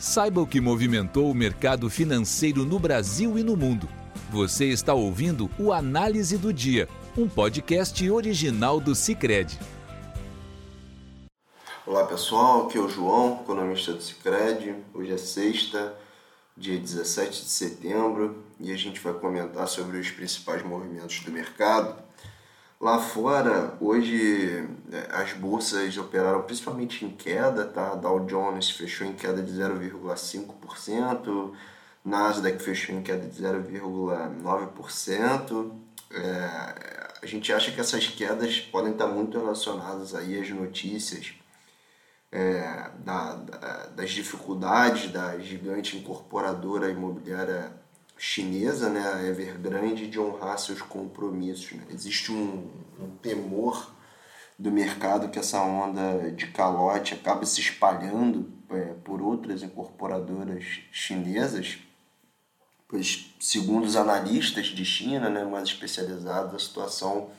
[0.00, 3.86] Saiba o que movimentou o mercado financeiro no Brasil e no mundo.
[4.30, 6.88] Você está ouvindo o Análise do Dia,
[7.18, 9.58] um podcast original do Cicred.
[11.86, 14.74] Olá pessoal, aqui é o João, economista do Cicred.
[14.94, 15.94] Hoje é sexta,
[16.56, 22.02] dia 17 de setembro, e a gente vai comentar sobre os principais movimentos do mercado.
[22.80, 27.94] Lá fora, hoje é, as bolsas operaram principalmente em queda, tá?
[27.94, 31.52] Dow Jones fechou em queda de 0,5%,
[32.02, 35.72] Nasdaq fechou em queda de 0,9%.
[36.10, 41.34] É, a gente acha que essas quedas podem estar muito relacionadas aí às notícias
[42.32, 47.78] é, da, da, das dificuldades da gigante incorporadora imobiliária
[48.20, 51.72] chinesa, né, a Evergrande, de honrar seus compromissos.
[51.72, 51.86] Né?
[51.88, 52.70] Existe um,
[53.00, 53.90] um, temor
[54.58, 61.78] do mercado que essa onda de calote acabe se espalhando é, por outras incorporadoras chinesas,
[62.86, 67.30] pois, segundo os analistas de China, né, mais especializados, a situação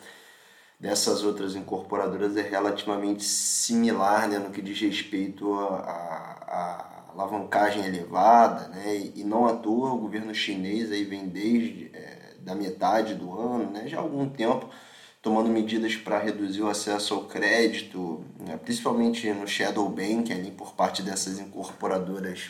[0.79, 7.85] dessas outras incorporadoras é relativamente similar né, no que diz respeito a, a, a alavancagem
[7.85, 9.11] elevada, né?
[9.15, 13.71] E, não à toa o governo chinês aí vem desde é, da metade do ano,
[13.71, 13.87] né?
[13.87, 14.69] Já há algum tempo
[15.21, 18.57] tomando medidas para reduzir o acesso ao crédito, né?
[18.57, 22.49] principalmente no shadow bank ali por parte dessas incorporadoras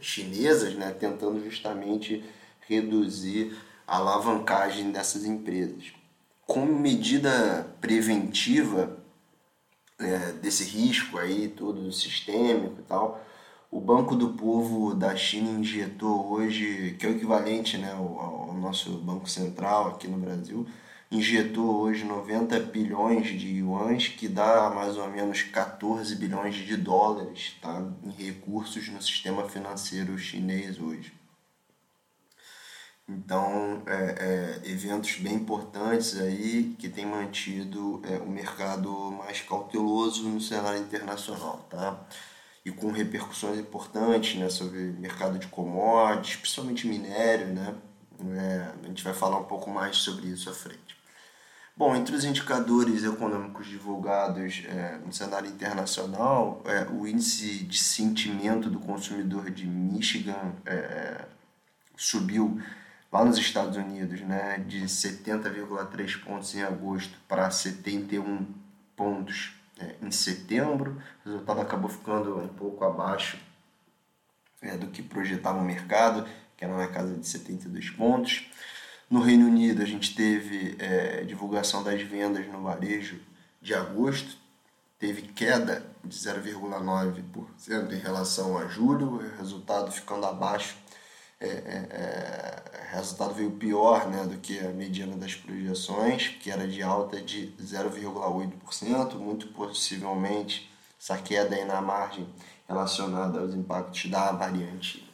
[0.00, 0.94] chinesas, né?
[0.98, 2.24] Tentando justamente
[2.68, 5.92] reduzir a alavancagem dessas empresas.
[6.46, 8.98] Como medida preventiva
[9.98, 13.24] é, desse risco aí todo sistêmico e tal,
[13.72, 18.98] o Banco do Povo da China injetou hoje, que é o equivalente né, ao, nosso
[18.98, 20.66] Banco Central aqui no Brasil,
[21.10, 27.56] injetou hoje 90 bilhões de yuans, que dá mais ou menos 14 bilhões de dólares
[27.62, 31.10] tá, em recursos no sistema financeiro chinês hoje.
[33.08, 40.28] Então, é, é, eventos bem importantes aí que têm mantido é, o mercado mais cauteloso
[40.28, 42.06] no cenário internacional, tá?
[42.64, 47.74] E com repercussões importantes né, sobre mercado de commodities, principalmente minério, né?
[48.36, 50.96] É, a gente vai falar um pouco mais sobre isso à frente.
[51.76, 58.70] Bom, entre os indicadores econômicos divulgados é, no cenário internacional, é, o índice de sentimento
[58.70, 61.24] do consumidor de Michigan é,
[61.96, 62.60] subiu
[63.10, 68.46] lá nos Estados Unidos né, de 70,3 pontos em agosto para 71
[68.94, 71.02] pontos é, em setembro.
[71.24, 73.38] O resultado acabou ficando um pouco abaixo
[74.60, 76.26] é, do que projetava o mercado,
[76.56, 78.48] que era na casa de 72 pontos.
[79.10, 83.20] No Reino Unido, a gente teve é, divulgação das vendas no varejo
[83.60, 84.36] de agosto,
[84.98, 90.76] teve queda de 0,9% em relação a julho, o resultado ficando abaixo
[91.42, 96.68] é, é, é, resultado veio pior né, do que a mediana das projeções, que era
[96.68, 100.70] de alta de 0,8%, muito possivelmente
[101.00, 102.28] essa queda aí na margem
[102.68, 105.10] relacionada aos impactos da variante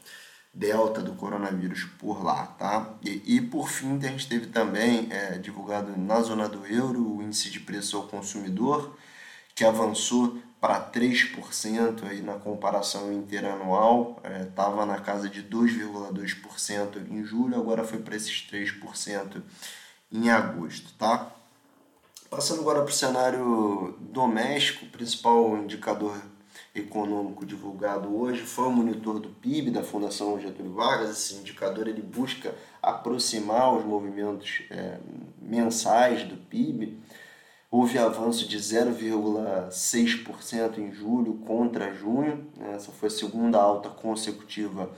[0.52, 2.94] delta do coronavírus por lá, tá?
[3.02, 7.22] E, e por fim a gente teve também é, divulgado na zona do euro o
[7.22, 8.98] índice de preço ao consumidor
[9.58, 17.24] que avançou para 3% aí na comparação interanual, estava é, na casa de 2,2% em
[17.24, 19.42] julho, agora foi para esses 3%
[20.12, 21.32] em agosto, tá?
[22.30, 26.16] Passando agora para o cenário doméstico, o principal indicador
[26.72, 31.10] econômico divulgado hoje foi o monitor do PIB da Fundação Getúlio Vargas.
[31.10, 34.98] Esse indicador ele busca aproximar os movimentos é,
[35.42, 36.96] mensais do PIB
[37.70, 42.72] Houve avanço de 0,6% em julho contra junho, né?
[42.74, 44.90] essa foi a segunda alta consecutiva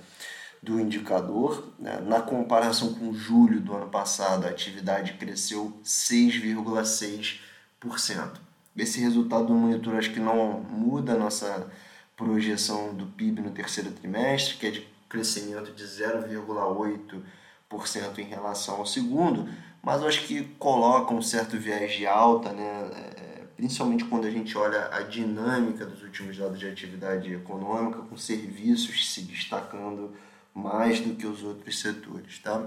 [0.63, 1.73] do indicador.
[1.79, 1.99] Né?
[2.01, 8.39] Na comparação com julho do ano passado, a atividade cresceu 6,6%.
[8.77, 11.69] Esse resultado do monitor acho que não muda a nossa
[12.17, 18.87] projeção do PIB no terceiro trimestre, que é de crescimento de 0,8% em relação ao
[18.87, 19.49] segundo,
[19.83, 22.91] mas eu acho que coloca um certo viés de alta, né?
[23.17, 28.17] É, principalmente quando a gente olha a dinâmica dos últimos dados de atividade econômica, com
[28.17, 30.15] serviços se destacando
[30.55, 32.39] mais do que os outros setores.
[32.39, 32.67] Tá?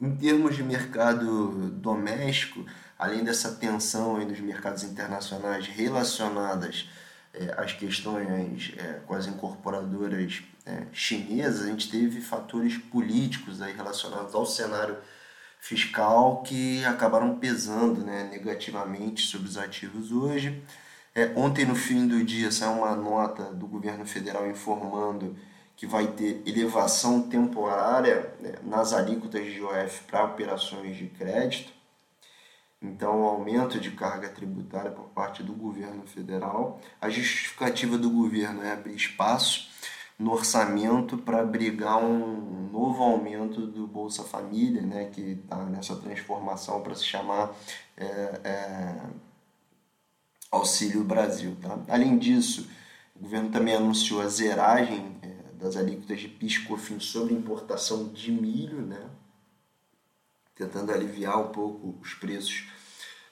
[0.00, 2.64] Em termos de mercado doméstico,
[2.98, 6.88] além dessa tensão aí dos mercados internacionais relacionadas
[7.34, 13.74] é, às questões é, com as incorporadoras é, chinesas, a gente teve fatores políticos aí
[13.74, 14.96] relacionados ao cenário
[15.62, 20.60] fiscal que acabaram pesando né, negativamente sobre os ativos hoje.
[21.14, 25.36] É, ontem, no fim do dia, saiu uma nota do governo federal informando
[25.76, 31.72] que vai ter elevação temporária né, nas alíquotas de IOF para operações de crédito.
[32.82, 36.80] Então, aumento de carga tributária por parte do governo federal.
[37.00, 39.70] A justificativa do governo é abrir espaço
[40.22, 46.80] no orçamento para abrigar um novo aumento do Bolsa Família, né, que está nessa transformação
[46.80, 47.52] para se chamar
[47.96, 48.04] é,
[48.44, 49.02] é,
[50.50, 51.56] Auxílio Brasil.
[51.60, 51.76] Tá?
[51.88, 52.70] Além disso,
[53.16, 58.08] o governo também anunciou a zeragem é, das alíquotas de PIS e COFINS sobre importação
[58.08, 59.10] de milho, né?
[60.54, 62.68] tentando aliviar um pouco os preços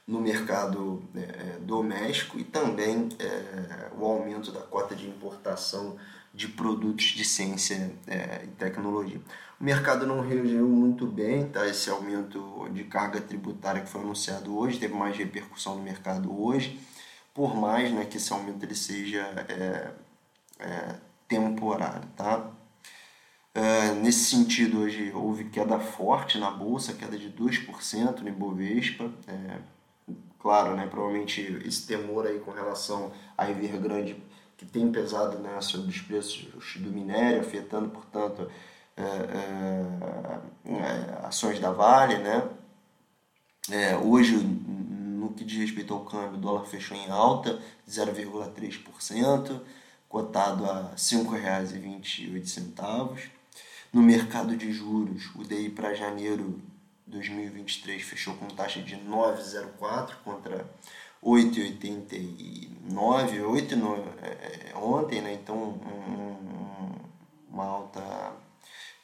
[0.07, 5.97] no mercado é, é, doméstico e também é, o aumento da cota de importação
[6.32, 9.21] de produtos de ciência é, e tecnologia.
[9.61, 11.67] O mercado não reagiu muito bem, tá?
[11.67, 16.81] esse aumento de carga tributária que foi anunciado hoje, teve mais repercussão no mercado hoje,
[17.35, 19.91] por mais né, que esse aumento ele seja é,
[20.61, 20.94] é,
[21.29, 22.09] temporário.
[22.17, 22.50] Tá?
[23.53, 29.12] É, nesse sentido, hoje houve queda forte na bolsa, queda de 2% no Ibovespa.
[29.29, 29.59] É,
[30.38, 34.23] claro, né, provavelmente esse temor aí com relação a Evergrande
[34.61, 36.47] que tem pesado né, sobre os preços
[36.77, 38.47] do minério, afetando, portanto,
[38.95, 39.87] é, é,
[40.71, 42.19] é, ações da Vale.
[42.19, 42.47] Né?
[43.71, 47.59] É, hoje, no que diz respeito ao câmbio, o dólar fechou em alta,
[47.89, 49.62] 0,3%,
[50.07, 53.31] cotado a R$ 5,28.
[53.95, 56.61] No mercado de juros, o DI para janeiro
[57.07, 60.69] 2023 fechou com taxa de 9,04 contra
[61.23, 65.35] 8,89, 8 no, é, ontem, né?
[65.35, 66.95] então um,
[67.53, 68.33] uma alta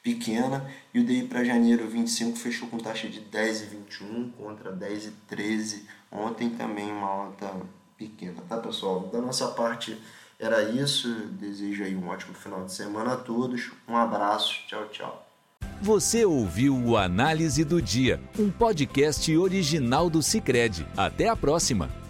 [0.03, 0.67] pequena.
[0.95, 6.91] E o DI para janeiro 25 fechou com taxa de 10,21 contra 10,13 ontem, também
[6.91, 7.55] uma alta
[7.99, 9.09] pequena, tá pessoal?
[9.13, 10.01] Da nossa parte
[10.39, 11.09] era isso.
[11.33, 13.73] Desejo aí um ótimo final de semana a todos.
[13.89, 15.27] Um abraço, tchau, tchau.
[15.83, 20.87] Você ouviu o Análise do Dia, um podcast original do Cicred.
[20.97, 22.06] Até a próxima!